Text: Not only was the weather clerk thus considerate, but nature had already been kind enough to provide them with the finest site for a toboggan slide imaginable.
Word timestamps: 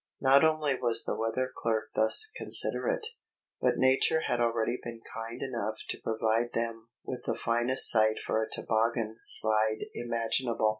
Not 0.19 0.43
only 0.43 0.73
was 0.79 1.03
the 1.03 1.15
weather 1.15 1.51
clerk 1.55 1.91
thus 1.93 2.27
considerate, 2.35 3.05
but 3.61 3.77
nature 3.77 4.21
had 4.21 4.39
already 4.41 4.79
been 4.83 4.99
kind 5.13 5.43
enough 5.43 5.75
to 5.89 6.01
provide 6.01 6.53
them 6.53 6.87
with 7.03 7.21
the 7.27 7.35
finest 7.37 7.87
site 7.91 8.17
for 8.17 8.41
a 8.41 8.49
toboggan 8.49 9.17
slide 9.23 9.85
imaginable. 9.93 10.69